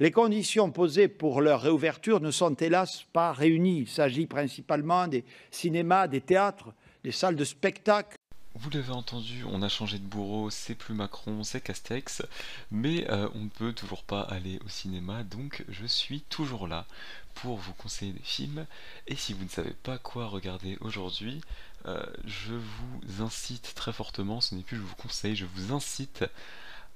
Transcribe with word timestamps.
Les 0.00 0.12
conditions 0.12 0.70
posées 0.70 1.08
pour 1.08 1.40
leur 1.40 1.60
réouverture 1.62 2.20
ne 2.20 2.30
sont 2.30 2.54
hélas 2.54 3.04
pas 3.12 3.32
réunies. 3.32 3.80
Il 3.80 3.88
s'agit 3.88 4.26
principalement 4.26 5.08
des 5.08 5.24
cinémas, 5.50 6.06
des 6.06 6.20
théâtres, 6.20 6.72
des 7.02 7.10
salles 7.10 7.34
de 7.34 7.44
spectacle. 7.44 8.16
Vous 8.54 8.70
l'avez 8.70 8.92
entendu, 8.92 9.44
on 9.50 9.60
a 9.60 9.68
changé 9.68 9.98
de 9.98 10.04
bourreau, 10.04 10.50
c'est 10.50 10.76
plus 10.76 10.94
Macron, 10.94 11.42
c'est 11.42 11.60
Castex, 11.60 12.22
mais 12.70 13.10
euh, 13.10 13.28
on 13.34 13.40
ne 13.40 13.48
peut 13.48 13.72
toujours 13.72 14.04
pas 14.04 14.20
aller 14.20 14.60
au 14.64 14.68
cinéma, 14.68 15.24
donc 15.24 15.64
je 15.68 15.86
suis 15.86 16.20
toujours 16.22 16.68
là 16.68 16.86
pour 17.34 17.56
vous 17.56 17.72
conseiller 17.72 18.12
des 18.12 18.22
films. 18.22 18.66
Et 19.08 19.16
si 19.16 19.32
vous 19.32 19.44
ne 19.44 19.48
savez 19.48 19.74
pas 19.82 19.98
quoi 19.98 20.26
regarder 20.26 20.78
aujourd'hui, 20.80 21.40
euh, 21.86 22.04
je 22.24 22.54
vous 22.54 23.22
incite 23.22 23.72
très 23.74 23.92
fortement, 23.92 24.40
ce 24.40 24.54
n'est 24.54 24.62
plus 24.62 24.76
je 24.76 24.82
vous 24.82 24.96
conseille, 24.96 25.34
je 25.34 25.46
vous 25.54 25.72
incite 25.72 26.24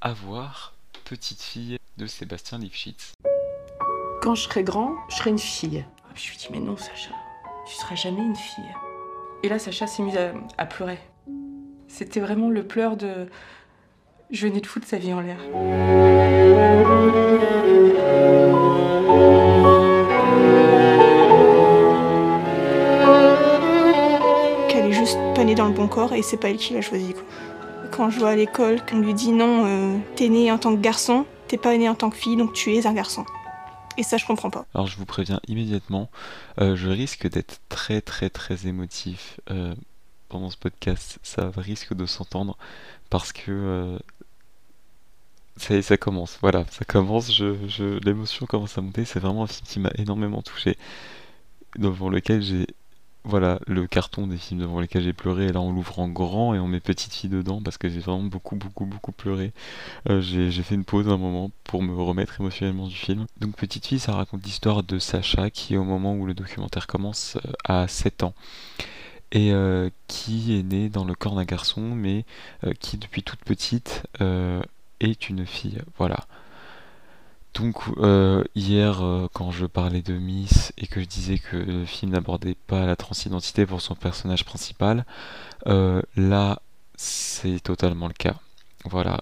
à 0.01 0.13
voir 0.13 0.73
Petite 1.13 1.43
fille 1.43 1.77
de 1.99 2.07
Sébastien 2.07 2.57
Lifshitz. 2.57 3.13
Quand 4.23 4.35
je 4.35 4.45
serai 4.45 4.65
grand, 4.65 4.95
je 5.11 5.17
serai 5.17 5.29
une 5.29 5.39
fille. 5.39 5.85
Je 6.15 6.31
lui 6.31 6.39
dis 6.39 6.47
mais 6.51 6.59
non 6.59 6.75
Sacha, 6.79 7.11
tu 7.69 7.75
seras 7.75 7.97
jamais 7.97 8.23
une 8.23 8.35
fille. 8.35 8.65
Et 9.43 9.51
là 9.51 9.59
Sacha 9.59 9.87
s'est 9.87 10.03
mise 10.03 10.19
à, 10.57 10.65
pleurer. 10.65 10.99
C'était 11.87 12.21
vraiment 12.21 12.49
le 12.49 12.67
pleur 12.67 12.97
de... 12.97 13.29
Je 14.31 14.47
venais 14.47 14.63
de 14.63 14.67
foutre 14.67 14.87
sa 14.87 14.97
vie 14.97 15.13
en 15.13 15.21
l'air. 15.21 15.37
Qu'elle 24.71 24.87
est 24.87 24.93
juste 24.93 25.19
pas 25.35 25.45
née 25.45 25.55
dans 25.55 25.69
le 25.69 25.75
bon 25.75 25.89
corps 25.89 26.15
et 26.15 26.23
c'est 26.23 26.39
pas 26.39 26.49
elle 26.49 26.57
qui 26.57 26.73
l'a 26.73 26.81
choisi 26.81 27.13
quoi. 27.13 27.25
Quand 27.93 28.09
je 28.09 28.19
vois 28.19 28.31
à 28.31 28.37
l'école 28.37 28.85
qu'on 28.87 29.01
lui 29.01 29.13
dit 29.13 29.33
non, 29.33 29.67
euh, 29.67 29.99
t'es 30.17 30.31
né 30.31 30.51
en 30.51 30.57
tant 30.57 30.75
que 30.75 30.81
garçon, 30.81 31.27
t'es 31.47 31.59
pas 31.59 31.77
né 31.77 31.91
en 31.91 31.95
tant 31.95 32.09
que 32.09 32.17
fille, 32.17 32.39
donc 32.39 32.55
tu 32.55 32.75
es 32.75 32.87
un 32.87 32.95
garçon. 32.95 33.27
Et 33.99 34.03
ça, 34.03 34.17
je 34.17 34.25
comprends 34.25 34.49
pas. 34.49 34.65
Alors, 34.75 34.87
je 34.87 34.97
vous 34.97 35.05
préviens 35.05 35.41
immédiatement, 35.47 36.09
euh, 36.59 36.75
je 36.75 36.89
risque 36.89 37.29
d'être 37.29 37.61
très, 37.69 38.01
très, 38.01 38.31
très 38.31 38.67
émotif 38.67 39.39
euh, 39.51 39.75
pendant 40.31 40.49
ce 40.49 40.57
podcast. 40.57 41.19
Ça 41.23 41.53
risque 41.55 41.93
de 41.93 42.07
s'entendre 42.07 42.57
parce 43.11 43.35
que 43.35 43.99
ça, 45.59 45.83
ça 45.83 45.99
commence. 45.99 46.39
Voilà, 46.41 46.65
ça 46.71 46.87
commence. 46.87 47.31
Je, 47.31 47.99
l'émotion 48.03 48.47
commence 48.47 48.79
à 48.79 48.81
monter. 48.81 49.05
C'est 49.05 49.21
vraiment 49.21 49.43
un 49.43 49.47
film 49.47 49.67
qui 49.67 49.81
m'a 49.81 49.91
énormément 49.99 50.41
touché, 50.41 50.79
devant 51.77 52.09
lequel 52.09 52.41
j'ai 52.41 52.67
voilà, 53.25 53.61
le 53.69 53.87
carton 53.87 54.27
des 54.27 54.37
films 54.37 54.61
devant 54.61 54.81
lesquels 54.81 55.05
j'ai 55.05 55.13
pleuré, 55.13 55.47
et 55.47 55.53
là 55.53 55.61
on 55.61 55.73
l'ouvre 55.73 56.01
en 56.01 56.09
grand 56.09 56.55
et 56.55 56.59
on 56.59 56.67
met 56.67 56.81
petite 56.81 57.15
fille 57.15 57.31
dedans 57.31 57.63
parce 57.63 57.79
que 57.79 57.89
j'ai 57.89 58.01
vraiment 58.01 58.25
beaucoup, 58.25 58.57
beaucoup, 58.57 58.85
beaucoup 58.85 59.13
pleuré. 59.13 59.53
Euh, 60.11 60.21
j'ai 60.21 60.51
fait 60.63 60.75
une 60.75 60.85
pause 60.85 61.09
un 61.09 61.17
moment 61.17 61.51
pour 61.65 61.83
me 61.83 61.95
remettre 61.95 62.41
émotionnellement 62.41 62.89
du 62.89 62.97
film. 62.97 63.27
Donc 63.41 63.57
Petite 63.57 63.87
fille, 63.87 64.01
ça 64.01 64.13
raconte 64.13 64.45
l'histoire 64.45 64.83
de 64.83 64.99
Sacha 64.99 65.51
qui, 65.51 65.77
au 65.77 65.85
moment 65.85 66.15
où 66.15 66.27
le 66.27 66.35
documentaire 66.35 66.87
commence, 66.89 67.37
euh, 67.47 67.53
a 67.85 67.89
7 67.89 68.25
ans 68.25 68.35
et 69.31 69.53
euh, 69.53 69.89
qui 70.09 70.59
est 70.59 70.63
né 70.63 70.89
dans 70.89 71.05
le 71.05 71.15
corps 71.15 71.37
d'un 71.37 71.45
garçon, 71.45 71.81
mais 71.81 72.25
qui 72.81 72.99
depuis 72.99 73.23
toute 73.23 73.41
petite 73.41 74.03
est 75.01 75.29
une 75.29 75.47
fille. 75.47 75.79
Voilà. 75.97 76.27
Donc 77.55 77.77
euh, 77.99 78.45
hier, 78.55 79.05
euh, 79.05 79.29
quand 79.33 79.51
je 79.51 79.67
parlais 79.67 80.01
de 80.03 80.15
Miss 80.15 80.73
et 80.79 80.87
que 80.87 81.01
je 81.01 81.07
disais 81.07 81.39
que 81.39 81.57
le 81.57 81.85
film 81.85 82.13
n'abordait 82.13 82.57
pas 82.67 82.87
la 82.87 82.97
transidentité 82.97 83.67
pour 83.67 83.83
son 83.83 83.95
personnage 83.95 84.45
principal, 84.45 85.05
euh, 85.67 86.01
là 86.17 86.63
c'est 86.97 87.61
totalement 87.61 88.09
le 88.09 88.15
cas. 88.15 88.37
Voilà. 88.85 89.21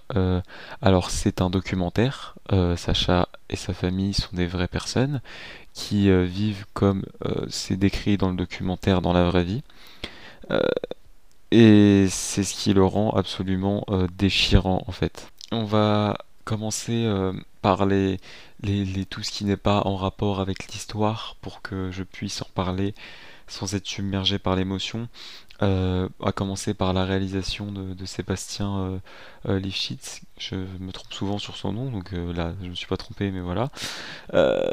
alors 0.81 1.11
c'est 1.11 1.39
un 1.39 1.51
documentaire. 1.51 2.35
Sacha 2.77 3.27
et 3.49 3.55
sa 3.55 3.75
famille 3.75 4.13
sont 4.15 4.35
des 4.35 4.47
vraies 4.47 4.67
personnes 4.67 5.21
qui 5.75 6.09
vivent 6.25 6.65
comme 6.73 7.03
c'est 7.47 7.77
décrit 7.77 8.17
dans 8.17 8.29
le 8.31 8.35
documentaire 8.35 9.01
dans 9.01 9.13
la 9.13 9.23
vraie 9.23 9.43
vie. 9.43 9.61
et 11.51 12.07
c'est 12.09 12.43
ce 12.43 12.55
qui 12.55 12.73
le 12.73 12.83
rend 12.83 13.11
absolument 13.11 13.85
déchirant 14.17 14.83
en 14.87 14.91
fait. 14.91 15.31
On 15.51 15.63
va 15.63 16.17
commencer 16.43 17.09
par 17.61 17.85
les, 17.85 18.19
tout 19.09 19.23
ce 19.23 19.31
qui 19.31 19.45
n'est 19.45 19.57
pas 19.57 19.81
en 19.85 19.95
rapport 19.95 20.39
avec 20.39 20.71
l'histoire 20.71 21.35
pour 21.41 21.61
que 21.61 21.91
je 21.91 22.03
puisse 22.03 22.41
en 22.41 22.47
parler 22.53 22.93
sans 23.47 23.75
être 23.75 23.85
submergé 23.85 24.39
par 24.39 24.55
l'émotion. 24.55 25.09
Euh, 25.63 26.09
à 26.23 26.31
commencer 26.31 26.73
par 26.73 26.91
la 26.91 27.05
réalisation 27.05 27.71
de, 27.71 28.05
Sébastien 28.05 28.79
euh, 28.79 28.99
euh, 29.47 29.59
Lifshitz. 29.59 30.21
Je 30.39 30.55
me 30.55 30.91
trompe 30.91 31.13
souvent 31.13 31.37
sur 31.37 31.55
son 31.55 31.71
nom, 31.71 31.91
donc 31.91 32.13
là 32.13 32.55
je 32.59 32.65
ne 32.65 32.69
me 32.71 32.75
suis 32.75 32.87
pas 32.87 32.97
trompé, 32.97 33.29
mais 33.29 33.41
voilà. 33.41 33.69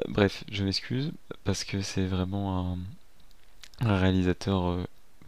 bref, 0.09 0.45
je 0.51 0.65
m'excuse 0.65 1.13
parce 1.45 1.65
que 1.65 1.83
c'est 1.83 2.07
vraiment 2.07 2.79
un, 3.83 3.99
réalisateur 3.99 4.79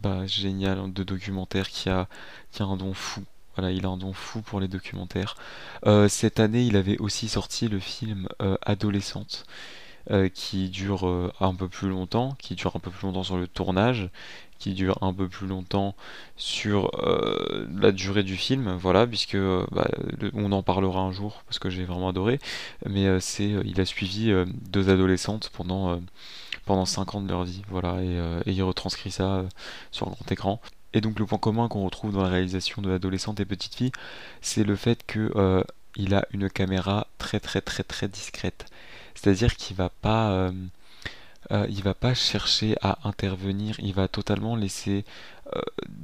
bah, 0.01 0.25
génial 0.25 0.91
de 0.91 1.03
documentaire 1.03 1.69
qui 1.69 1.89
a, 1.89 2.07
qui 2.51 2.63
a 2.63 2.65
un 2.65 2.75
don 2.75 2.93
fou 2.95 3.23
voilà, 3.55 3.71
il 3.71 3.85
a 3.85 3.89
un 3.89 3.97
don 3.97 4.13
fou 4.13 4.41
pour 4.41 4.59
les 4.59 4.67
documentaires. 4.67 5.35
Euh, 5.85 6.07
cette 6.07 6.39
année, 6.39 6.63
il 6.65 6.77
avait 6.77 6.97
aussi 6.99 7.27
sorti 7.27 7.67
le 7.67 7.79
film 7.79 8.27
euh, 8.41 8.57
Adolescente, 8.61 9.45
euh, 10.09 10.29
qui 10.29 10.69
dure 10.69 11.31
un 11.39 11.53
peu 11.53 11.67
plus 11.67 11.89
longtemps, 11.89 12.35
qui 12.39 12.55
dure 12.55 12.75
un 12.75 12.79
peu 12.79 12.91
plus 12.91 13.05
longtemps 13.07 13.23
sur 13.23 13.37
le 13.37 13.47
tournage, 13.47 14.09
qui 14.57 14.73
dure 14.73 14.97
un 15.01 15.13
peu 15.13 15.27
plus 15.27 15.47
longtemps 15.47 15.95
sur 16.37 16.91
la 17.81 17.91
durée 17.91 18.23
du 18.23 18.37
film, 18.37 18.75
voilà, 18.75 19.07
puisque 19.07 19.37
bah, 19.37 19.89
on 20.33 20.51
en 20.51 20.61
parlera 20.61 21.01
un 21.01 21.11
jour 21.11 21.41
parce 21.47 21.57
que 21.57 21.69
j'ai 21.71 21.83
vraiment 21.83 22.09
adoré. 22.09 22.39
Mais 22.87 23.19
c'est, 23.19 23.49
il 23.65 23.81
a 23.81 23.85
suivi 23.85 24.31
deux 24.69 24.89
adolescentes 24.89 25.49
pendant 25.53 25.99
pendant 26.65 26.85
5 26.85 27.15
ans 27.15 27.21
de 27.21 27.29
leur 27.29 27.43
vie, 27.43 27.63
voilà, 27.69 28.03
et, 28.03 28.49
et 28.49 28.53
il 28.53 28.61
retranscrit 28.61 29.09
ça 29.09 29.45
sur 29.91 30.07
grand 30.11 30.31
écran. 30.31 30.61
Et 30.93 31.01
donc 31.01 31.19
le 31.19 31.25
point 31.25 31.37
commun 31.37 31.67
qu'on 31.67 31.85
retrouve 31.85 32.13
dans 32.13 32.23
la 32.23 32.29
réalisation 32.29 32.81
de 32.81 32.89
l'adolescente 32.89 33.39
et 33.39 33.45
petite 33.45 33.75
fille, 33.75 33.91
c'est 34.41 34.63
le 34.63 34.75
fait 34.75 35.05
que 35.05 35.31
euh, 35.35 35.63
il 35.95 36.13
a 36.13 36.25
une 36.31 36.49
caméra 36.49 37.07
très 37.17 37.39
très 37.39 37.61
très 37.61 37.83
très 37.83 38.07
discrète. 38.07 38.65
C'est-à-dire 39.15 39.55
qu'il 39.55 39.75
va 39.75 39.89
pas 39.89 40.31
euh, 40.31 40.51
euh, 41.51 41.67
va 41.83 41.93
pas 41.93 42.13
chercher 42.13 42.75
à 42.81 42.99
intervenir, 43.03 43.75
il 43.79 43.93
va 43.93 44.07
totalement 44.07 44.55
laisser 44.55 45.05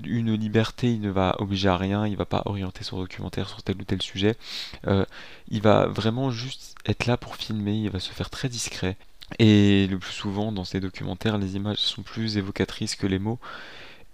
une 0.04 0.34
liberté, 0.34 0.92
il 0.92 1.00
ne 1.00 1.10
va 1.10 1.38
obliger 1.40 1.70
à 1.70 1.78
rien, 1.78 2.06
il 2.06 2.18
va 2.18 2.26
pas 2.26 2.42
orienter 2.46 2.84
son 2.84 3.00
documentaire 3.00 3.48
sur 3.48 3.64
tel 3.64 3.78
ou 3.78 3.86
tel 3.86 4.02
sujet. 4.02 4.36
il 5.50 5.62
va 5.62 5.88
vraiment 5.88 6.32
juste 6.32 6.76
être 6.86 7.06
là 7.06 7.16
pour 7.16 7.38
filmer, 7.38 7.76
il 7.76 7.90
va 7.90 8.00
se 8.00 8.12
faire 8.12 8.30
très 8.30 8.50
discret. 8.50 8.98
Et 9.40 9.88
le 9.88 10.00
plus 10.00 10.12
souvent 10.14 10.52
dans 10.52 10.64
ces 10.64 10.80
documentaires, 10.80 11.38
les 11.38 11.56
images 11.56 11.78
sont 11.78 12.02
plus 12.02 12.38
évocatrices 12.38 12.96
que 12.96 13.08
les 13.08 13.20
mots. 13.20 13.40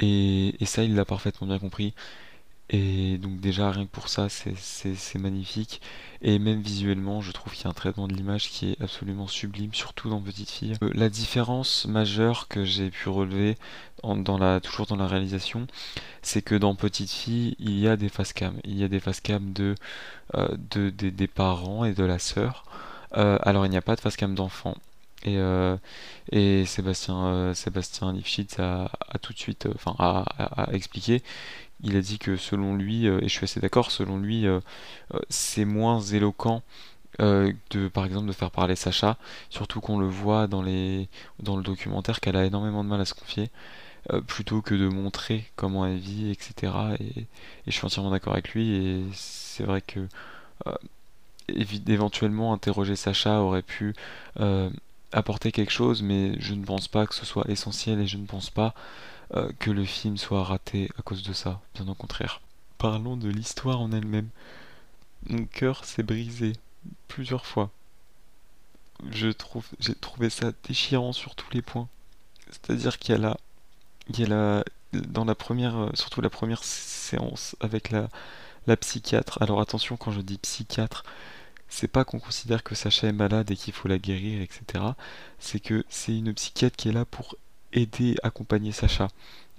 Et, 0.04 0.66
ça, 0.66 0.84
il 0.84 0.96
l'a 0.96 1.06
parfaitement 1.06 1.48
bien 1.48 1.60
compris. 1.60 1.94
Et 2.70 3.18
donc 3.18 3.40
déjà, 3.40 3.72
rien 3.72 3.86
que 3.86 3.92
pour 3.92 4.10
ça, 4.10 4.28
c'est 4.30 5.20
magnifique. 5.20 5.82
Et 6.22 6.40
même 6.40 6.62
visuellement, 6.62 7.22
je 7.22 7.32
trouve 7.32 7.54
qu'il 7.54 7.64
y 7.66 7.68
a 7.68 7.70
un 7.70 7.74
traitement 7.74 8.08
de 8.08 8.14
l'image 8.14 8.50
qui 8.50 8.72
est 8.72 8.82
absolument 8.82 9.28
sublime, 9.28 9.74
surtout 9.74 10.10
dans 10.10 10.22
Petite 10.22 10.50
Fille. 10.50 10.76
Euh, 10.82 10.90
la 10.94 11.10
différence 11.10 11.86
majeure 11.86 12.48
que 12.48 12.66
j'ai 12.66 12.90
pu 12.90 13.10
relever, 13.10 13.58
toujours 14.62 14.88
dans 14.88 14.96
la 14.96 15.08
réalisation, 15.08 15.68
c'est 16.22 16.42
que 16.42 16.56
dans 16.56 16.76
Petite 16.76 17.12
Fille, 17.12 17.56
il 17.60 17.78
y 17.80 17.88
a 17.88 17.96
des 17.96 18.10
face 18.10 18.34
cam. 18.34 18.56
Il 18.64 18.78
y 18.78 18.84
a 18.84 18.88
des 18.88 19.00
face 19.00 19.22
cam 19.22 19.54
de, 19.54 19.76
euh, 20.36 20.48
de, 20.72 20.90
des 20.90 21.28
parents 21.28 21.86
et 21.86 21.94
de 21.94 22.04
la 22.04 22.20
sœur. 22.20 22.66
Euh, 23.18 23.38
alors 23.42 23.66
il 23.66 23.70
n'y 23.70 23.78
a 23.78 23.82
pas 23.82 23.96
de 23.96 24.02
face 24.02 24.16
cam 24.16 24.34
d'enfant. 24.36 24.76
Et, 25.24 25.38
euh, 25.38 25.78
et 26.32 26.66
Sébastien, 26.66 27.26
euh, 27.28 28.12
Lifshitz 28.14 28.60
a, 28.60 28.92
tout 29.22 29.34
de 29.34 29.38
suite, 29.38 29.66
euh, 29.68 29.74
enfin, 29.76 29.96
a, 30.00 30.70
expliqué. 30.74 31.24
Il 31.84 31.96
a 31.98 32.02
dit 32.02 32.20
que 32.20 32.38
selon 32.38 32.76
lui, 32.76 33.08
et 33.08 33.24
je 33.24 33.28
suis 33.28 33.44
assez 33.46 33.60
d'accord, 33.60 33.92
selon 33.92 34.18
lui, 34.18 34.46
c'est 35.30 35.66
moins 35.66 36.00
éloquent 36.00 36.64
de, 37.20 37.88
par 37.90 38.06
exemple, 38.06 38.28
de 38.28 38.32
faire 38.32 38.52
parler 38.52 38.76
Sacha, 38.76 39.18
surtout 39.50 39.82
qu'on 39.82 40.00
le 40.00 40.08
voit 40.08 40.48
dans, 40.48 40.62
les, 40.62 41.10
dans 41.40 41.58
le 41.58 41.64
documentaire 41.64 42.22
qu'elle 42.22 42.38
a 42.38 42.46
énormément 42.46 42.84
de 42.86 42.90
mal 42.90 43.02
à 43.02 43.06
se 43.06 43.14
confier. 43.14 43.50
plutôt 44.28 44.62
que 44.62 44.76
de 44.76 44.88
montrer 44.88 45.46
comment 45.58 45.86
elle 45.86 45.98
vit, 45.98 46.32
etc. 46.32 46.74
Et, 47.00 47.20
et 47.22 47.28
je 47.68 47.72
suis 47.72 47.86
entièrement 47.86 48.12
d'accord 48.12 48.34
avec 48.34 48.50
lui. 48.54 48.76
Et 48.76 49.04
c'est 49.14 49.66
vrai 49.66 49.82
que 49.82 50.08
éventuellement 51.88 52.54
interroger 52.54 52.96
Sacha 52.96 53.42
aurait 53.42 53.62
pu 53.62 53.94
apporter 55.14 55.52
quelque 55.52 55.72
chose, 55.72 56.02
mais 56.02 56.40
je 56.40 56.54
ne 56.54 56.66
pense 56.66 56.88
pas 56.88 57.08
que 57.08 57.16
ce 57.16 57.26
soit 57.26 57.50
essentiel 57.50 58.00
et 58.00 58.08
je 58.08 58.18
ne 58.18 58.26
pense 58.26 58.50
pas 58.50 58.74
euh, 59.36 59.52
que 59.60 59.72
le 59.72 59.86
film 59.86 60.18
soit 60.18 60.44
raté 60.44 60.90
à 60.98 61.02
cause 61.02 61.24
de 61.24 61.34
ça, 61.34 61.62
bien 61.76 61.88
au 61.88 61.96
contraire. 61.96 62.42
Parlons 62.78 63.18
de 63.18 63.30
l'histoire 63.30 63.80
en 63.82 63.92
elle-même. 63.92 64.30
Mon 65.28 65.46
cœur 65.46 65.86
s'est 65.86 66.04
brisé 66.04 66.54
plusieurs 67.08 67.46
fois. 67.46 67.70
Je 69.12 69.30
trouve, 69.30 69.68
j'ai 69.80 69.96
trouvé 69.96 70.30
ça 70.30 70.52
déchirant 70.68 71.14
sur 71.14 71.36
tous 71.36 71.52
les 71.54 71.62
points. 71.62 71.88
C'est-à-dire 72.50 73.00
qu'il 73.00 73.16
y 73.16 73.26
a 73.26 73.38
il 74.10 74.20
y 74.20 74.24
a 74.24 74.28
la, 74.28 74.64
dans 74.94 75.26
la 75.26 75.36
première, 75.36 75.78
euh, 75.78 75.90
surtout 75.94 76.22
la 76.22 76.30
première 76.30 76.64
séance 76.64 77.56
avec 77.60 77.90
la, 77.90 78.10
la 78.68 78.78
psychiatre. 78.78 79.42
Alors 79.42 79.62
attention 79.62 79.98
quand 79.98 80.12
je 80.12 80.22
dis 80.22 80.38
psychiatre, 80.38 81.04
c'est 81.74 81.88
pas 81.88 82.06
qu'on 82.06 82.20
considère 82.20 82.64
que 82.64 82.76
Sacha 82.76 83.08
est 83.08 83.12
malade 83.14 83.50
et 83.50 83.56
qu'il 83.56 83.74
faut 83.74 83.88
la 83.88 83.98
guérir, 83.98 84.42
etc. 84.42 84.84
C'est 85.40 85.60
que 85.60 85.84
c'est 85.90 86.16
une 86.16 86.32
psychiatre 86.34 86.76
qui 86.76 86.90
est 86.90 86.92
là 86.92 87.04
pour 87.04 87.36
aider, 87.74 88.16
accompagner 88.22 88.72
Sacha 88.72 89.08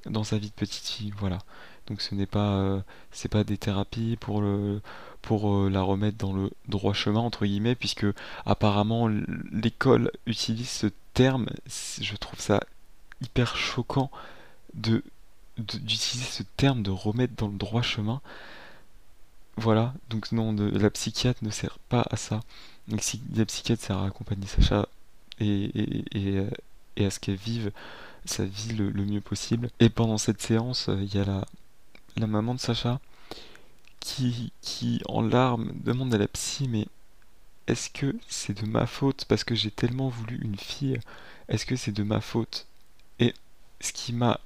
dans 0.07 0.23
sa 0.23 0.39
vie 0.39 0.51
de 0.51 0.55
petite 0.55 0.87
fille, 0.87 1.13
voilà. 1.19 1.39
Donc 1.89 2.01
ce 2.01 2.15
n'est 2.15 2.27
pas, 2.27 2.55
euh, 2.55 2.81
pas 3.33 3.43
des 3.43 3.59
thérapies 3.59 4.17
pour 4.21 4.41
le, 4.41 4.81
pour 5.23 5.53
euh, 5.53 5.69
la 5.69 5.83
remettre 5.83 6.17
dans 6.17 6.33
le 6.33 6.53
droit 6.69 6.95
chemin 6.95 7.19
entre 7.19 7.47
guillemets, 7.47 7.75
puisque 7.75 8.07
apparemment 8.47 9.09
l'école 9.51 10.13
utilise 10.27 10.71
ce 10.71 10.87
terme. 11.15 11.49
Je 12.01 12.15
trouve 12.15 12.39
ça 12.39 12.61
hyper 13.23 13.57
choquant 13.57 14.11
de 14.75 15.03
d'utiliser 15.59 16.25
ce 16.25 16.43
terme 16.57 16.83
de 16.83 16.91
remettre 16.91 17.35
dans 17.35 17.49
le 17.49 17.59
droit 17.59 17.83
chemin. 17.83 18.21
Voilà, 19.57 19.95
donc 20.11 20.33
non, 20.33 20.53
la 20.53 20.91
psychiatre 20.91 21.45
ne 21.45 21.51
sert 21.51 21.79
pas 21.89 22.05
à 22.11 22.17
ça. 22.17 22.41
la 22.89 23.45
psychiatre 23.47 23.83
sert 23.83 23.99
à 23.99 24.07
accompagner 24.07 24.47
Sacha 24.47 24.89
et, 25.41 26.05
et 26.97 27.05
à 27.05 27.11
ce 27.11 27.21
qu'elle 27.21 27.37
vive 27.37 27.71
sa 28.25 28.45
vie 28.45 28.73
le, 28.75 28.91
mieux 28.93 29.21
possible. 29.21 29.71
Et 29.81 29.89
pendant 29.89 30.19
cette 30.19 30.41
séance, 30.41 30.89
euh, 30.89 31.03
il 31.03 31.15
y 31.15 31.19
a 31.19 31.25
la, 31.25 31.45
la 32.17 32.27
maman 32.27 32.55
de 32.55 32.61
Sacha 32.61 33.01
qui, 34.01 34.53
qui, 34.61 35.01
en 35.09 35.23
larmes, 35.23 35.73
demande 35.75 36.15
à 36.15 36.19
la 36.19 36.29
psy 36.29 36.69
Mais 36.69 36.87
est-ce 37.67 37.91
que 37.91 38.17
c'est 38.29 38.61
de 38.61 38.67
ma 38.67 38.87
faute? 38.87 39.25
Parce 39.27 39.45
que 39.45 39.55
j'ai 39.55 39.71
tellement 39.71 40.09
voulu 40.09 40.41
une 40.43 40.57
fille 40.57 40.99
Est-ce 41.49 41.67
que 41.67 41.77
c'est 41.77 41.93
de 41.93 42.03
ma 42.03 42.21
faute? 42.21 42.67
Et 43.19 43.35
ce 43.81 43.93
qui 43.93 44.13
m'a 44.13 44.41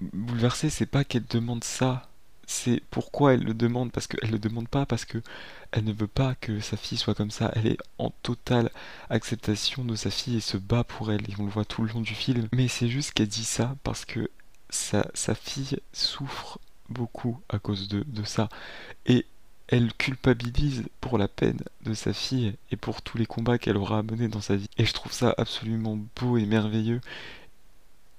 bouleversé, 0.00 0.70
c'est 0.70 0.86
pas 0.86 1.04
qu'elle 1.04 1.26
demande 1.26 1.64
ça, 1.64 2.08
c'est 2.50 2.82
pourquoi 2.90 3.34
elle 3.34 3.44
le 3.44 3.54
demande. 3.54 3.92
Parce 3.92 4.08
qu'elle 4.08 4.30
le 4.30 4.38
demande 4.40 4.68
pas 4.68 4.84
parce 4.84 5.04
que 5.04 5.18
elle 5.70 5.84
ne 5.84 5.92
veut 5.92 6.08
pas 6.08 6.34
que 6.34 6.58
sa 6.58 6.76
fille 6.76 6.98
soit 6.98 7.14
comme 7.14 7.30
ça. 7.30 7.52
Elle 7.54 7.68
est 7.68 7.78
en 7.98 8.10
totale 8.22 8.70
acceptation 9.08 9.84
de 9.84 9.94
sa 9.94 10.10
fille 10.10 10.38
et 10.38 10.40
se 10.40 10.56
bat 10.56 10.82
pour 10.82 11.12
elle. 11.12 11.22
Et 11.30 11.34
on 11.38 11.44
le 11.44 11.50
voit 11.50 11.64
tout 11.64 11.82
le 11.82 11.92
long 11.92 12.00
du 12.00 12.14
film. 12.14 12.48
Mais 12.52 12.66
c'est 12.66 12.88
juste 12.88 13.12
qu'elle 13.12 13.28
dit 13.28 13.44
ça 13.44 13.76
parce 13.84 14.04
que 14.04 14.30
sa, 14.68 15.04
fille 15.36 15.78
souffre 15.92 16.58
beaucoup 16.88 17.40
à 17.48 17.60
cause 17.60 17.86
de, 17.86 18.02
de 18.04 18.24
ça. 18.24 18.48
Et 19.06 19.26
elle 19.68 19.92
culpabilise 19.94 20.82
pour 21.00 21.18
la 21.18 21.28
peine 21.28 21.60
de 21.84 21.94
sa 21.94 22.12
fille 22.12 22.56
et 22.72 22.76
pour 22.76 23.02
tous 23.02 23.16
les 23.16 23.26
combats 23.26 23.58
qu'elle 23.58 23.76
aura 23.76 24.02
menés 24.02 24.26
dans 24.26 24.40
sa 24.40 24.56
vie. 24.56 24.68
Et 24.76 24.84
je 24.84 24.92
trouve 24.92 25.12
ça 25.12 25.32
absolument 25.38 26.00
beau 26.20 26.36
et 26.36 26.46
merveilleux. 26.46 27.00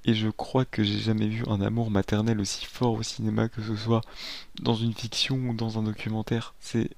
Et 0.05 0.13
je 0.15 0.29
crois 0.29 0.65
que 0.65 0.83
j'ai 0.83 0.99
jamais 0.99 1.27
vu 1.27 1.43
un 1.47 1.61
amour 1.61 1.91
maternel 1.91 2.39
aussi 2.39 2.65
fort 2.65 2.93
au 2.93 3.03
cinéma, 3.03 3.49
que 3.49 3.61
ce 3.61 3.75
soit 3.75 4.01
dans 4.61 4.73
une 4.73 4.93
fiction 4.93 5.35
ou 5.37 5.53
dans 5.53 5.77
un 5.77 5.83
documentaire. 5.83 6.55
C'est 6.59 6.89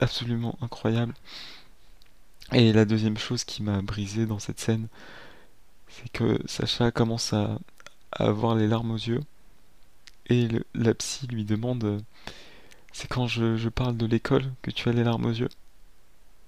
absolument 0.00 0.58
incroyable. 0.60 1.14
Et 2.52 2.72
la 2.72 2.84
deuxième 2.84 3.18
chose 3.18 3.44
qui 3.44 3.62
m'a 3.62 3.82
brisé 3.82 4.26
dans 4.26 4.38
cette 4.38 4.60
scène, 4.60 4.88
c'est 5.88 6.10
que 6.10 6.40
Sacha 6.46 6.90
commence 6.90 7.32
à, 7.32 7.58
avoir 8.12 8.54
les 8.54 8.68
larmes 8.68 8.92
aux 8.92 8.96
yeux. 8.96 9.20
Et 10.28 10.48
la 10.74 10.94
psy 10.94 11.26
lui 11.26 11.44
demande 11.44 12.02
C'est 12.92 13.08
quand 13.08 13.26
je 13.26 13.68
parle 13.68 13.96
de 13.96 14.06
l'école 14.06 14.52
que 14.62 14.70
tu 14.70 14.88
as 14.88 14.92
les 14.92 15.04
larmes 15.04 15.26
aux 15.26 15.32
yeux? 15.32 15.48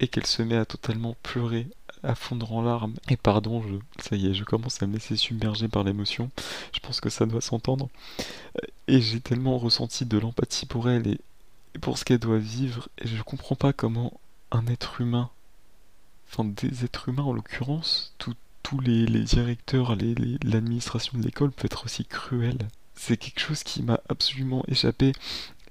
Et 0.00 0.08
qu'elle 0.08 0.26
se 0.26 0.42
met 0.42 0.56
à 0.56 0.66
totalement 0.66 1.16
pleurer 1.22 1.68
à 2.06 2.14
fondre 2.14 2.52
en 2.52 2.62
larmes. 2.62 2.94
Et 3.08 3.16
pardon, 3.16 3.62
je, 3.62 3.74
ça 4.02 4.16
y 4.16 4.28
est, 4.28 4.34
je 4.34 4.44
commence 4.44 4.82
à 4.82 4.86
me 4.86 4.94
laisser 4.94 5.16
submerger 5.16 5.68
par 5.68 5.84
l'émotion. 5.84 6.30
Je 6.72 6.80
pense 6.80 7.00
que 7.00 7.10
ça 7.10 7.26
doit 7.26 7.40
s'entendre. 7.40 7.88
Et 8.88 9.00
j'ai 9.00 9.20
tellement 9.20 9.58
ressenti 9.58 10.06
de 10.06 10.18
l'empathie 10.18 10.66
pour 10.66 10.88
elle 10.88 11.06
et, 11.06 11.20
pour 11.80 11.98
ce 11.98 12.04
qu'elle 12.04 12.18
doit 12.18 12.38
vivre. 12.38 12.88
Et 12.98 13.08
je 13.08 13.22
comprends 13.22 13.56
pas 13.56 13.72
comment 13.72 14.20
un 14.52 14.66
être 14.66 15.00
humain, 15.00 15.30
enfin 16.30 16.44
des 16.44 16.84
êtres 16.84 17.08
humains 17.08 17.24
en 17.24 17.32
l'occurrence, 17.32 18.14
tous 18.18 18.80
les, 18.80 19.06
directeurs, 19.22 19.96
l'administration 20.42 21.18
de 21.18 21.24
l'école 21.24 21.52
peut 21.52 21.66
être 21.66 21.84
aussi 21.84 22.04
cruel. 22.04 22.58
C'est 22.94 23.16
quelque 23.16 23.40
chose 23.40 23.62
qui 23.62 23.82
m'a 23.82 24.00
absolument 24.08 24.64
échappé 24.66 25.12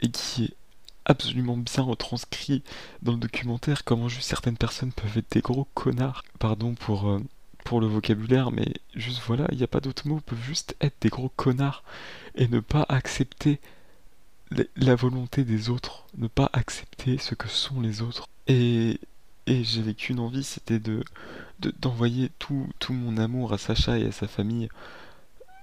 et 0.02 0.10
qui 0.10 0.46
est 0.46 0.54
absolument 1.06 1.57
bien 1.57 1.84
retranscrit 1.84 2.63
dans 3.02 3.13
le 3.13 3.19
documentaire 3.19 3.84
comment 3.84 4.10
juste 4.10 4.28
certaines 4.28 4.57
personnes 4.57 4.92
peuvent 4.92 5.18
être 5.18 5.31
des 5.31 5.42
gros 5.42 5.68
connards. 5.74 6.24
Pardon 6.40 6.74
pour, 6.74 7.10
euh, 7.10 7.22
pour 7.63 7.80
le 7.80 7.88
vocabulaire, 7.88 8.52
mais 8.52 8.74
juste 8.96 9.22
voilà, 9.25 9.48
il 9.52 9.57
n'y 9.57 9.63
a 9.63 9.68
pas 9.68 9.80
d'autre 9.80 10.07
mot, 10.07 10.19
peuvent 10.25 10.44
juste 10.44 10.75
être 10.81 10.96
des 11.02 11.10
gros 11.10 11.31
connards 11.36 11.84
et 12.36 12.48
ne 12.48 12.60
pas 12.60 12.86
accepter 12.90 13.60
la 14.75 14.96
volonté 14.96 15.44
des 15.44 15.69
autres, 15.69 16.06
ne 16.18 16.28
pas 16.28 16.50
accepter 16.54 17.18
ce 17.18 17.36
que 17.36 17.48
sont 17.48 17.81
les 17.81 18.02
autres. 18.02 18.28
Et, 18.48 19.00
et 19.48 19.63
j'avais 19.63 19.94
qu'une 19.94 20.19
envie, 20.19 20.44
c'était 20.44 20.80
de 20.80 21.04
d'envoyer 21.80 22.30
tout, 22.38 22.68
tout 22.80 22.92
mon 22.92 23.18
amour 23.18 23.54
à 23.54 23.57
Sacha 23.57 23.98
et 23.98 24.06
à 24.06 24.12
sa 24.12 24.28
famille, 24.28 24.68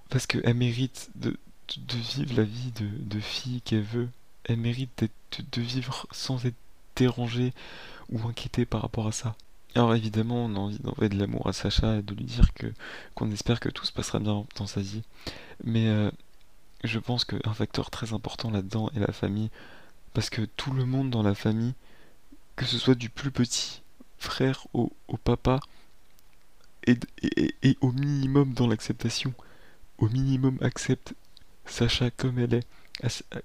parce 0.09 0.27
qu'elle 0.27 0.55
mérite 0.55 1.11
de, 1.15 1.37
de, 1.77 1.97
vivre 1.97 2.35
la 2.37 2.45
vie 2.45 2.73
de, 2.73 2.89
de 3.15 3.21
fille 3.21 3.61
qu'elle 3.61 3.83
veut, 3.83 4.09
elle 4.45 4.59
mérite 4.59 5.05
de 5.53 5.61
vivre 5.61 6.07
sans 6.11 6.45
être 6.45 6.57
dérangée 6.97 7.53
ou 8.11 8.27
inquiétée 8.29 8.67
par 8.67 8.83
rapport 8.83 9.07
à 9.07 9.13
ça. 9.13 9.35
Alors 9.75 9.95
évidemment, 9.95 10.45
on 10.45 10.55
a 10.55 10.59
envie 10.59 10.79
d'envoyer 10.79 11.09
de 11.09 11.19
l'amour 11.19 11.47
à 11.47 11.53
Sacha 11.53 11.97
et 11.97 12.03
de 12.03 12.15
lui 12.15 12.25
dire 12.25 12.53
que 12.55 12.67
qu'on 13.15 13.31
espère 13.31 13.61
que 13.61 13.71
tout 13.71 13.87
se 13.87 13.93
passera 13.93 14.19
bien 14.19 14.45
dans 14.57 14.67
sa 14.67 14.81
vie. 14.81 15.03
Mais 15.65 15.89
euh, 15.89 16.11
je 16.85 16.99
pense 16.99 17.25
qu'un 17.25 17.55
facteur 17.55 17.91
très 17.91 18.13
important 18.13 18.51
là-dedans 18.51 18.91
est 18.95 19.01
la 19.01 19.13
famille. 19.13 19.51
Parce 20.13 20.29
que 20.29 20.43
tout 20.43 20.73
le 20.73 20.85
monde 20.85 21.09
dans 21.09 21.23
la 21.23 21.35
famille, 21.35 21.73
que 22.57 22.67
ce 22.67 22.77
soit 22.77 22.95
du 22.95 23.09
plus 23.09 23.31
petit 23.31 23.81
frère 24.19 24.67
au, 24.75 24.93
papa, 25.25 25.61
est, 26.87 27.07
est 27.63 27.79
au 27.81 27.93
minimum 27.93 28.53
dans 28.53 28.67
l'acceptation. 28.67 29.33
Au 29.97 30.09
minimum 30.09 30.59
accepte 30.61 31.15
Sacha 31.65 32.11
comme 32.11 32.39
elle 32.39 32.55
est 32.55 32.67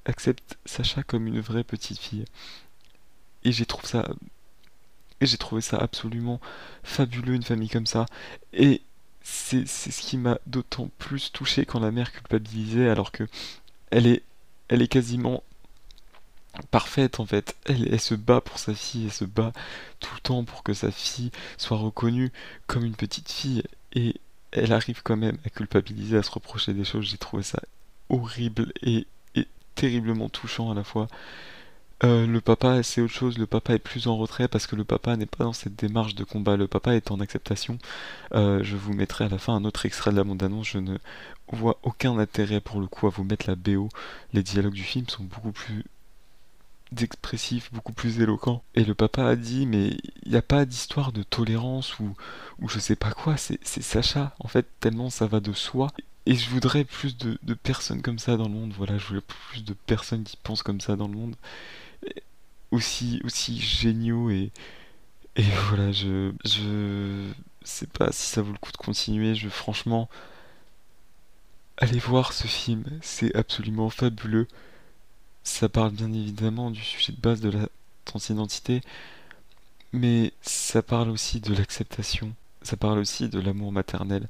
accepte 0.05 0.57
Sacha 0.65 1.03
comme 1.03 1.27
une 1.27 1.41
vraie 1.41 1.63
petite 1.63 1.99
fille. 1.99 2.25
Et 3.43 3.51
j'ai 3.51 3.65
trouvé 3.65 5.61
ça 5.61 5.77
absolument 5.77 6.39
fabuleux 6.83 7.33
une 7.33 7.43
famille 7.43 7.69
comme 7.69 7.87
ça. 7.87 8.05
Et 8.53 8.81
c'est 9.21 9.65
ce 9.67 10.01
qui 10.01 10.17
m'a 10.17 10.39
d'autant 10.45 10.89
plus 10.97 11.31
touché 11.31 11.65
quand 11.65 11.79
la 11.79 11.91
mère 11.91 12.11
culpabilisait 12.11 12.89
alors 12.89 13.11
que 13.11 13.27
elle 13.91 14.07
est 14.07 14.23
elle 14.69 14.81
est 14.81 14.87
quasiment 14.87 15.43
parfaite 16.71 17.19
en 17.19 17.25
fait. 17.25 17.55
Elle, 17.65 17.87
elle, 17.93 17.99
se 17.99 18.15
bat 18.15 18.41
pour 18.41 18.59
sa 18.59 18.73
fille, 18.73 19.05
elle 19.05 19.13
se 19.13 19.25
bat 19.25 19.53
tout 19.99 20.13
le 20.15 20.21
temps 20.21 20.43
pour 20.43 20.63
que 20.63 20.73
sa 20.73 20.91
fille 20.91 21.31
soit 21.57 21.77
reconnue 21.77 22.31
comme 22.67 22.85
une 22.85 22.95
petite 22.95 23.31
fille 23.31 23.63
et 23.93 24.15
elle 24.51 24.73
arrive 24.73 25.01
quand 25.03 25.17
même 25.17 25.37
à 25.45 25.49
culpabiliser, 25.49 26.17
à 26.17 26.23
se 26.23 26.31
reprocher 26.31 26.73
des 26.73 26.83
choses. 26.83 27.05
J'ai 27.05 27.17
trouvé 27.17 27.43
ça 27.43 27.61
horrible 28.09 28.71
et 28.81 29.07
terriblement 29.77 30.27
touchant 30.29 30.71
à 30.71 30.73
la 30.73 30.83
fois. 30.83 31.07
Euh, 32.03 32.27
le 32.27 32.41
papa, 32.41 32.83
c'est 32.83 33.01
autre 33.01 33.13
chose. 33.13 33.37
Le 33.37 33.47
papa 33.47 33.73
est 33.73 33.79
plus 33.79 34.07
en 34.07 34.17
retrait 34.17 34.47
parce 34.47 34.67
que 34.67 34.75
le 34.75 34.83
papa 34.83 35.15
n'est 35.15 35.25
pas 35.25 35.43
dans 35.43 35.53
cette 35.53 35.75
démarche 35.75 36.15
de 36.15 36.23
combat. 36.23 36.57
Le 36.57 36.67
papa 36.67 36.95
est 36.95 37.11
en 37.11 37.19
acceptation. 37.19 37.77
Euh, 38.33 38.63
je 38.63 38.75
vous 38.75 38.93
mettrai 38.93 39.25
à 39.25 39.29
la 39.29 39.37
fin 39.39 39.55
un 39.55 39.65
autre 39.65 39.85
extrait 39.85 40.11
de 40.11 40.17
la 40.17 40.23
bande-annonce. 40.23 40.67
Je 40.67 40.77
ne 40.79 40.97
vois 41.51 41.79
aucun 41.83 42.17
intérêt 42.19 42.61
pour 42.61 42.79
le 42.79 42.87
coup 42.87 43.07
à 43.07 43.09
vous 43.09 43.23
mettre 43.23 43.49
la 43.49 43.55
BO. 43.55 43.89
Les 44.33 44.43
dialogues 44.43 44.73
du 44.73 44.83
film 44.83 45.07
sont 45.09 45.23
beaucoup 45.23 45.51
plus 45.51 45.85
expressifs, 47.01 47.73
beaucoup 47.73 47.93
plus 47.93 48.21
éloquents. 48.21 48.63
Et 48.75 48.83
le 48.83 48.93
papa 48.93 49.25
a 49.25 49.35
dit, 49.35 49.65
mais 49.65 49.97
il 50.23 50.31
n'y 50.31 50.37
a 50.37 50.41
pas 50.41 50.65
d'histoire 50.65 51.11
de 51.11 51.23
tolérance 51.23 51.99
ou, 51.99 52.13
ou 52.59 52.69
je 52.69 52.79
sais 52.79 52.95
pas 52.95 53.11
quoi. 53.11 53.37
C'est 53.37 53.59
Sacha, 53.65 54.35
en 54.39 54.47
fait, 54.47 54.67
tellement 54.79 55.09
ça 55.09 55.27
va 55.27 55.39
de 55.39 55.53
soi. 55.53 55.91
Et 56.27 56.35
je 56.35 56.49
voudrais 56.49 56.83
plus 56.83 57.15
de, 57.17 57.37
personnes 57.53 58.01
comme 58.01 58.19
ça 58.19 58.35
dans 58.35 58.49
le 58.49 58.53
monde. 58.53 58.73
Voilà, 58.73 58.97
je 58.97 59.05
voudrais 59.07 59.21
plus 59.21 59.63
de 59.63 59.73
personnes 59.73 60.25
qui 60.25 60.35
pensent 60.35 60.61
comme 60.61 60.81
ça 60.81 60.97
dans 60.97 61.07
le 61.07 61.13
monde. 61.13 61.35
Aussi, 62.71 63.21
aussi 63.23 63.57
géniaux 63.61 64.29
et, 64.29 64.51
et 65.37 65.43
voilà, 65.69 65.93
je, 65.93 66.33
je 66.43 67.31
sais 67.63 67.87
pas 67.87 68.11
si 68.11 68.29
ça 68.29 68.41
vaut 68.41 68.51
le 68.51 68.57
coup 68.57 68.73
de 68.73 68.77
continuer. 68.77 69.35
Je, 69.35 69.47
franchement, 69.47 70.09
allez 71.77 71.99
voir 71.99 72.33
ce 72.33 72.45
film. 72.45 72.83
C'est 73.01 73.33
absolument 73.33 73.89
fabuleux. 73.89 74.49
Ça 75.43 75.69
parle 75.69 75.91
bien 75.91 76.11
évidemment 76.11 76.71
du 76.71 76.81
sujet 76.81 77.13
de 77.13 77.21
base 77.21 77.39
de 77.39 77.49
la 77.49 77.69
transidentité, 78.03 78.81
mais 79.93 80.33
ça 80.41 80.83
parle 80.83 81.09
aussi 81.09 81.39
de 81.39 81.55
l'acceptation. 81.55 82.33
Ça 82.63 82.75
parle 82.75 82.99
aussi 82.99 83.29
de 83.29 83.39
l'amour 83.39 83.71
maternel 83.71 84.27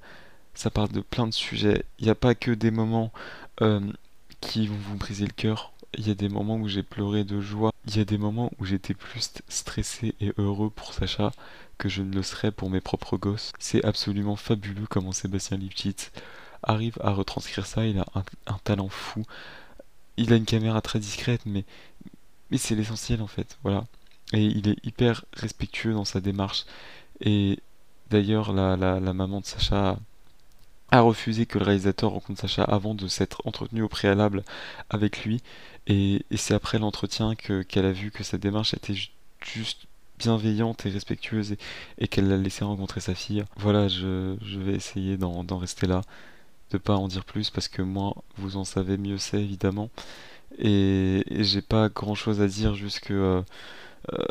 ça 0.57 0.71
parle 0.71 0.91
de 0.91 1.01
plein 1.01 1.27
de 1.27 1.33
sujets. 1.33 1.85
Il 1.99 2.05
n'y 2.05 2.11
a 2.11 2.15
pas 2.15 2.33
que 2.33 2.51
des 2.51 2.71
moments 2.71 3.11
euh, 3.61 3.79
qui 4.41 4.67
vont 4.67 4.75
vous 4.75 4.97
briser 4.97 5.25
le 5.25 5.31
cœur. 5.31 5.71
Il 5.97 6.07
y 6.07 6.11
a 6.11 6.15
des 6.15 6.29
moments 6.29 6.57
où 6.57 6.67
j'ai 6.67 6.83
pleuré 6.83 7.23
de 7.23 7.39
joie. 7.39 7.71
Il 7.85 7.95
y 7.95 7.99
a 7.99 8.05
des 8.05 8.17
moments 8.17 8.51
où 8.57 8.65
j'étais 8.65 8.95
plus 8.95 9.31
stressé 9.47 10.15
et 10.19 10.33
heureux 10.37 10.71
pour 10.71 10.93
Sacha 10.93 11.31
que 11.77 11.89
je 11.89 12.01
ne 12.01 12.13
le 12.13 12.23
serais 12.23 12.51
pour 12.51 12.71
mes 12.71 12.81
propres 12.81 13.17
gosses. 13.17 13.51
C'est 13.59 13.85
absolument 13.85 14.35
fabuleux 14.35 14.87
comment 14.89 15.11
Sébastien 15.11 15.57
Lipchitz 15.57 16.11
arrive 16.63 16.97
à 17.01 17.11
retranscrire 17.11 17.67
ça. 17.67 17.85
Il 17.85 17.99
a 17.99 18.05
un, 18.15 18.57
talent 18.63 18.89
fou. 18.89 19.23
Il 20.17 20.33
a 20.33 20.37
une 20.37 20.45
caméra 20.45 20.81
très 20.81 20.99
discrète, 20.99 21.41
mais, 21.45 21.65
mais 22.49 22.57
c'est 22.57 22.73
l'essentiel 22.73 23.21
en 23.21 23.27
fait. 23.27 23.59
Voilà. 23.61 23.85
Et 24.33 24.43
il 24.43 24.67
est 24.67 24.83
hyper 24.83 25.23
respectueux 25.33 25.93
dans 25.93 26.05
sa 26.05 26.19
démarche. 26.19 26.65
Et 27.21 27.59
d'ailleurs, 28.09 28.53
la, 28.53 28.75
la, 28.75 28.99
la, 28.99 29.13
maman 29.13 29.39
de 29.41 29.45
Sacha 29.45 29.99
a 30.91 31.01
refusé 31.01 31.46
que 31.46 31.60
le 31.60 31.65
réalisateur 31.65 32.12
rencontre 32.12 32.41
Sacha 32.41 32.63
avant 32.63 32.96
de 32.96 33.08
s'être 33.08 33.41
entretenu 33.46 33.82
au 33.82 33.89
préalable 33.89 34.44
avec 34.89 35.24
lui. 35.25 35.41
Et, 35.88 36.24
c'est 36.36 36.53
après 36.53 36.79
l'entretien 36.79 37.36
qu'elle 37.36 37.86
a 37.86 37.91
vu 37.91 38.12
que 38.12 38.24
sa 38.24 38.38
démarche 38.38 38.74
était 38.74 38.96
juste 39.41 39.88
bienveillante 40.20 40.86
et 40.86 40.89
respectueuse 40.89 41.56
et, 41.98 42.08
qu'elle 42.08 42.27
l'a 42.27 42.38
laissé 42.38 42.63
rencontrer 42.65 43.01
sa 43.01 43.15
fille. 43.15 43.44
Voilà, 43.58 43.88
je, 43.88 44.36
vais 44.60 44.74
essayer 44.74 45.17
d'en 45.17 45.58
rester 45.58 45.88
là, 45.88 46.01
de 46.72 46.77
pas 46.77 46.96
en 46.96 47.08
dire 47.08 47.25
plus 47.25 47.50
parce 47.50 47.67
que 47.67 47.82
moi, 47.82 48.15
vous 48.38 48.58
en 48.58 48.63
savez 48.63 48.98
mieux 48.98 49.17
c'est 49.17 49.41
évidemment. 49.41 49.89
Et, 50.60 51.24
j'ai 51.29 51.62
pas 51.62 51.89
grand 51.89 52.15
chose 52.15 52.41
à 52.41 52.48
dire, 52.48 52.75
juste 52.75 53.01
que 53.01 53.13
euh, 53.13 53.41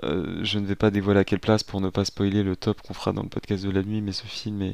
euh, 0.05 0.41
je 0.43 0.59
ne 0.59 0.67
vais 0.67 0.77
pas 0.77 0.91
dévoiler 0.91 1.21
à 1.21 1.25
quelle 1.25 1.41
place 1.41 1.63
pour 1.63 1.81
ne 1.81 1.91
pas 1.91 2.05
spoiler 2.05 2.43
le 2.43 2.57
top 2.57 2.81
qu'on 2.83 2.95
fera 2.95 3.13
dans 3.13 3.23
le 3.23 3.29
podcast 3.29 3.65
de 3.65 3.71
la 3.71 3.83
nuit, 3.83 4.01
mais 4.01 4.13
ce 4.13 4.27
film 4.27 4.73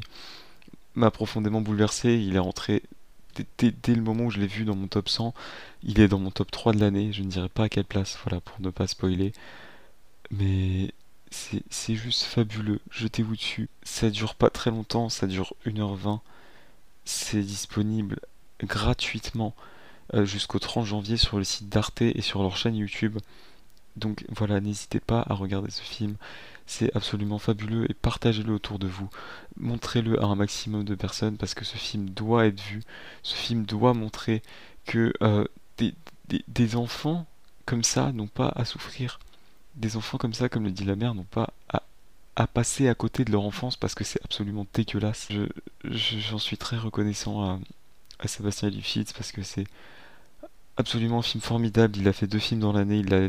m'a 0.95 1.11
profondément 1.11 1.61
bouleversé. 1.61 2.15
Il 2.15 2.35
est 2.35 2.39
rentré 2.39 2.83
dès, 3.57 3.95
le 3.95 4.01
moment 4.01 4.25
où 4.25 4.31
je 4.31 4.39
l'ai 4.39 4.47
vu 4.47 4.65
dans 4.65 4.75
mon 4.75 4.87
top 4.87 5.09
100. 5.09 5.33
Il 5.83 5.99
est 5.99 6.07
dans 6.07 6.19
mon 6.19 6.31
top 6.31 6.51
3 6.51 6.73
de 6.73 6.79
l'année. 6.79 7.11
Je 7.13 7.23
ne 7.23 7.29
dirai 7.29 7.49
pas 7.49 7.63
à 7.63 7.69
quelle 7.69 7.85
place, 7.85 8.17
voilà, 8.23 8.41
pour 8.41 8.59
ne 8.61 8.69
pas 8.69 8.87
spoiler. 8.87 9.33
Mais 10.31 10.91
c'est 11.29 11.95
juste 11.95 12.23
fabuleux. 12.23 12.79
Jetez-vous 12.91 13.35
dessus. 13.35 13.69
Ça 13.83 14.09
dure 14.09 14.35
pas 14.35 14.49
très 14.49 14.71
longtemps, 14.71 15.09
ça 15.09 15.27
dure 15.27 15.53
1h20. 15.65 16.19
C'est 17.05 17.41
disponible 17.41 18.19
gratuitement 18.61 19.55
euh, 20.13 20.25
jusqu'au 20.25 20.59
30 20.59 20.85
janvier 20.85 21.17
sur 21.17 21.37
le 21.37 21.43
site 21.43 21.69
d'Arte 21.69 22.01
et 22.01 22.21
sur 22.21 22.41
leur 22.43 22.55
chaîne 22.55 22.75
YouTube. 22.75 23.17
Donc 23.95 24.25
voilà, 24.29 24.59
n'hésitez 24.59 24.99
pas 24.99 25.23
à 25.27 25.33
regarder 25.33 25.69
ce 25.71 25.81
film. 25.81 26.15
C'est 26.65 26.95
absolument 26.95 27.39
fabuleux 27.39 27.89
et 27.89 27.93
partagez-le 27.93 28.53
autour 28.53 28.79
de 28.79 28.87
vous. 28.87 29.09
Montrez-le 29.57 30.21
à 30.21 30.25
un 30.25 30.35
maximum 30.35 30.83
de 30.83 30.95
personnes 30.95 31.37
parce 31.37 31.53
que 31.53 31.65
ce 31.65 31.77
film 31.77 32.09
doit 32.09 32.45
être 32.45 32.61
vu. 32.61 32.81
Ce 33.21 33.35
film 33.35 33.65
doit 33.65 33.93
montrer 33.93 34.41
que 34.85 35.13
euh, 35.21 35.45
des, 35.77 35.93
des 36.47 36.75
enfants 36.75 37.27
comme 37.65 37.83
ça 37.83 38.11
n'ont 38.11 38.27
pas 38.27 38.51
à 38.55 38.65
souffrir 38.65 39.19
des 39.75 39.95
enfants 39.97 40.17
comme 40.17 40.33
ça, 40.33 40.49
comme 40.49 40.63
le 40.65 40.71
dit 40.71 40.85
la 40.85 40.95
mère, 40.95 41.15
n'ont 41.15 41.23
pas 41.23 41.53
à, 41.69 42.47
passer 42.47 42.87
à 42.87 42.95
côté 42.95 43.25
de 43.25 43.31
leur 43.31 43.43
enfance 43.43 43.75
parce 43.75 43.95
que 43.95 44.03
c'est 44.03 44.23
absolument 44.23 44.65
dégueulasse. 44.73 45.29
J'en 45.85 46.39
suis 46.39 46.57
très 46.57 46.77
reconnaissant 46.77 47.43
à, 47.43 47.59
à 48.19 48.27
Sébastien 48.27 48.69
Lufitz 48.69 49.13
parce 49.13 49.31
que 49.31 49.43
c'est 49.43 49.65
absolument 50.77 51.19
un 51.19 51.23
film 51.23 51.41
formidable. 51.41 51.97
Il 51.97 52.07
a 52.07 52.13
fait 52.13 52.27
deux 52.27 52.39
films 52.39 52.61
dans 52.61 52.73
l'année, 52.73 52.97
il 52.97 53.13
a 53.13 53.27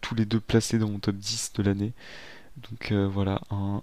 tous 0.00 0.14
les 0.14 0.24
deux 0.24 0.40
placés 0.40 0.78
dans 0.78 0.88
mon 0.88 0.98
top 0.98 1.16
10 1.16 1.52
de 1.54 1.62
l'année. 1.62 1.92
Donc 2.56 2.92
euh, 2.92 3.06
voilà, 3.06 3.40
un, 3.50 3.82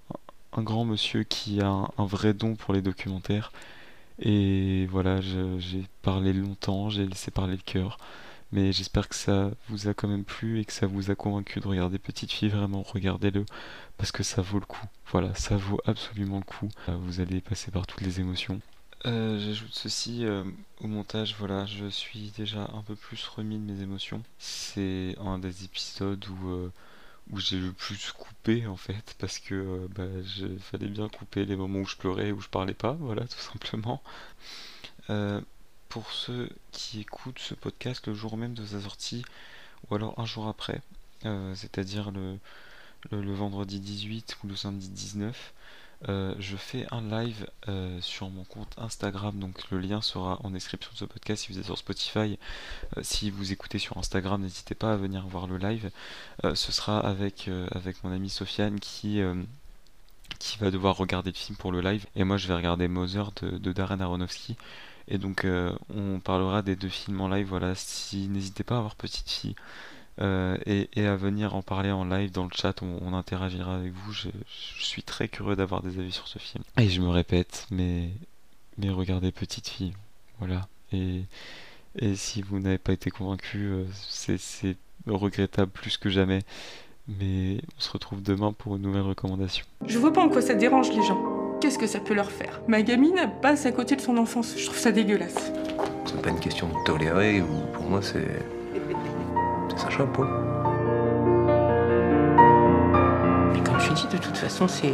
grand 0.57 0.85
monsieur 0.85 1.23
qui 1.23 1.61
a 1.61 1.67
un, 1.69 2.05
vrai 2.05 2.33
don 2.33 2.55
pour 2.55 2.73
les 2.73 2.81
documentaires. 2.81 3.51
Et 4.19 4.85
voilà, 4.87 5.19
j'ai 5.21 5.83
parlé 6.01 6.33
longtemps, 6.33 6.89
j'ai 6.89 7.05
laissé 7.05 7.31
parler 7.31 7.55
le 7.55 7.61
cœur. 7.63 7.97
Mais 8.51 8.73
j'espère 8.73 9.07
que 9.07 9.15
ça 9.15 9.51
vous 9.69 9.87
a 9.87 9.93
quand 9.93 10.09
même 10.09 10.25
plu 10.25 10.59
et 10.59 10.65
que 10.65 10.73
ça 10.73 10.85
vous 10.85 11.09
a 11.09 11.15
convaincu 11.15 11.61
de 11.61 11.67
regarder 11.67 11.97
Petite 11.97 12.31
Fille. 12.31 12.49
Vraiment, 12.49 12.83
regardez-le 12.83 13.45
parce 13.97 14.11
que 14.11 14.23
ça 14.23 14.41
vaut 14.41 14.59
le 14.59 14.65
coup. 14.65 14.85
Voilà, 15.07 15.33
ça 15.35 15.55
vaut 15.55 15.79
absolument 15.85 16.37
le 16.37 16.43
coup. 16.43 16.69
Euh, 16.89 16.97
vous 16.99 17.21
allez 17.21 17.39
passer 17.41 17.71
par 17.71 17.87
toutes 17.87 18.01
les 18.01 18.19
émotions. 18.19 18.59
Euh, 19.05 19.39
j'ajoute 19.39 19.73
ceci 19.73 20.25
au 20.79 20.87
montage, 20.87 21.35
voilà, 21.39 21.65
je 21.65 21.87
suis 21.87 22.31
déjà 22.37 22.69
un 22.75 22.83
peu 22.83 22.95
plus 22.95 23.25
remis 23.25 23.57
de 23.57 23.63
mes 23.63 23.81
émotions. 23.81 24.21
C'est 24.37 25.15
un 25.19 25.39
des 25.39 25.63
épisodes 25.63 26.23
où, 26.27 26.69
où 27.29 27.39
j'ai 27.39 27.59
le 27.59 27.71
plus 27.71 28.11
coupé 28.11 28.67
en 28.67 28.75
fait, 28.75 29.15
parce 29.19 29.39
que 29.39 29.87
bah, 29.95 30.03
fallait 30.59 30.87
bien 30.87 31.07
couper 31.09 31.45
les 31.45 31.55
moments 31.55 31.79
où 31.79 31.87
je 31.87 31.95
pleurais, 31.95 32.31
où 32.31 32.41
je 32.41 32.49
parlais 32.49 32.73
pas, 32.73 32.93
voilà, 32.93 33.27
tout 33.27 33.39
simplement. 33.39 34.01
Pour 35.91 36.11
ceux 36.13 36.49
qui 36.71 37.01
écoutent 37.01 37.39
ce 37.39 37.53
podcast 37.53 38.07
le 38.07 38.13
jour 38.13 38.37
même 38.37 38.53
de 38.53 38.65
sa 38.65 38.79
sortie, 38.79 39.25
ou 39.89 39.95
alors 39.95 40.17
un 40.17 40.25
jour 40.25 40.47
après, 40.47 40.81
euh, 41.25 41.53
c'est-à-dire 41.53 42.11
le, 42.11 42.37
le, 43.11 43.33
vendredi 43.33 43.81
18 43.81 44.37
ou 44.41 44.47
le 44.47 44.55
samedi 44.55 44.87
19, 44.87 45.53
euh, 46.09 46.33
je 46.39 46.55
fais 46.57 46.85
un 46.91 47.01
live 47.01 47.47
euh, 47.67 47.99
sur 48.01 48.29
mon 48.29 48.43
compte 48.43 48.73
Instagram, 48.77 49.37
donc 49.39 49.69
le 49.71 49.79
lien 49.79 50.01
sera 50.01 50.39
en 50.43 50.51
description 50.51 50.91
de 50.93 50.97
ce 50.97 51.05
podcast 51.05 51.43
si 51.43 51.51
vous 51.51 51.59
êtes 51.59 51.65
sur 51.65 51.77
Spotify. 51.77 52.37
si 53.01 53.29
vous 53.29 53.51
écoutez 53.51 53.79
sur 53.79 53.97
Instagram, 53.97 54.41
n'hésitez 54.41 54.75
pas 54.75 54.93
à 54.93 54.97
venir 54.97 55.25
voir 55.27 55.47
le 55.47 55.57
live. 55.57 55.91
ce 56.43 56.71
sera 56.71 56.99
avec, 56.99 57.49
mon 58.03 58.11
amie 58.11 58.29
Sofiane 58.29 58.79
qui, 58.79 59.21
va 60.59 60.71
devoir 60.71 60.97
regarder 60.97 61.31
le 61.31 61.37
film 61.37 61.57
pour 61.57 61.71
le 61.71 61.81
live, 61.81 62.05
et 62.15 62.23
moi 62.23 62.37
je 62.37 62.47
vais 62.47 62.55
regarder 62.55 62.87
Mother 62.87 63.31
de, 63.41 63.71
Darren 63.71 64.01
Aronofsky. 64.01 64.57
Et 65.07 65.17
donc 65.17 65.45
euh, 65.45 65.75
on 65.93 66.19
parlera 66.19 66.61
des 66.61 66.75
deux 66.75 66.89
films 66.89 67.21
en 67.21 67.27
live. 67.27 67.47
Voilà, 67.47 67.75
si 67.75 68.27
n'hésitez 68.27 68.63
pas 68.63 68.75
à 68.75 68.77
avoir 68.79 68.95
petite 68.95 69.29
fille 69.29 69.55
euh, 70.19 70.57
et, 70.65 71.05
à 71.05 71.15
venir 71.15 71.55
en 71.55 71.61
parler 71.61 71.91
en 71.91 72.05
live 72.05 72.31
dans 72.31 72.43
le 72.43 72.49
chat. 72.53 72.81
On, 72.81 73.13
interagira 73.13 73.75
avec 73.75 73.93
vous. 73.93 74.11
Je, 74.11 74.29
suis 74.79 75.03
très 75.03 75.27
curieux 75.27 75.55
d'avoir 75.55 75.81
des 75.81 75.99
avis 75.99 76.11
sur 76.11 76.27
ce 76.27 76.39
film. 76.39 76.63
Et 76.77 76.89
je 76.89 77.01
me 77.01 77.09
répète, 77.09 77.67
mais 77.71 78.09
mais 78.77 78.89
regardez 78.89 79.31
petite 79.31 79.67
fille. 79.67 79.93
Voilà. 80.39 80.67
Et 80.91 81.23
et 81.99 82.15
si 82.15 82.41
vous 82.41 82.59
n'avez 82.59 82.77
pas 82.77 82.93
été 82.93 83.09
convaincu, 83.09 83.59
euh, 83.59 83.85
c'est 83.93 84.77
regrettable 85.07 85.71
plus 85.71 85.97
que 85.97 86.09
jamais. 86.09 86.41
Mais 87.07 87.57
on 87.77 87.81
se 87.81 87.91
retrouve 87.91 88.21
demain 88.21 88.53
pour 88.53 88.75
une 88.75 88.83
nouvelle 88.83 89.01
recommandation. 89.01 89.65
Je 89.85 89.97
vois 89.97 90.13
pas 90.13 90.21
en 90.21 90.29
quoi 90.29 90.41
ça 90.41 90.53
dérange 90.53 90.89
les 90.89 91.03
gens 91.03 91.41
qu'est-ce 91.61 91.77
que 91.77 91.87
ça 91.87 91.99
peut 91.99 92.15
leur 92.15 92.31
faire? 92.31 92.59
Ma 92.67 92.81
gamine 92.81 93.31
passe 93.41 93.65
à 93.65 93.71
côté 93.71 93.95
de 93.95 94.01
son 94.01 94.17
enfance. 94.17 94.55
Je 94.57 94.65
trouve 94.65 94.77
ça 94.77 94.91
dégueulasse. 94.91 95.53
C'est 96.05 96.21
pas 96.21 96.29
une 96.29 96.39
question 96.39 96.67
de 96.67 96.83
tolérer, 96.85 97.41
ou 97.41 97.71
pour 97.73 97.83
moi 97.83 98.01
c'est. 98.01 98.27
C'est 99.71 99.83
sa 99.83 99.89
chapeau. 99.89 100.23
Mais 103.53 103.61
comme 103.63 103.79
je 103.79 103.93
dis, 103.93 104.07
de 104.07 104.17
toute 104.17 104.35
façon, 104.35 104.67
c'est 104.67 104.91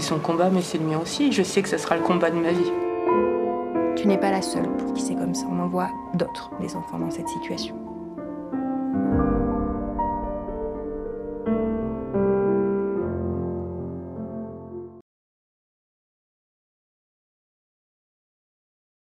son 0.00 0.18
combat, 0.18 0.48
mais 0.50 0.62
c'est 0.62 0.78
le 0.78 0.84
mien 0.84 0.98
aussi. 0.98 1.32
Je 1.32 1.42
sais 1.42 1.60
que 1.62 1.68
ça 1.68 1.76
sera 1.76 1.96
le 1.96 2.02
combat 2.02 2.30
de 2.30 2.36
ma 2.36 2.52
vie. 2.52 2.72
Tu 3.94 4.08
n'es 4.08 4.18
pas 4.18 4.30
la 4.30 4.40
seule 4.42 4.68
pour 4.78 4.94
qui 4.94 5.02
c'est 5.02 5.14
comme 5.14 5.34
ça. 5.34 5.46
On 5.50 5.58
en 5.58 5.68
voit 5.68 5.90
d'autres, 6.14 6.50
des 6.60 6.76
enfants 6.76 6.98
dans 6.98 7.10
cette 7.10 7.28
situation. 7.28 7.85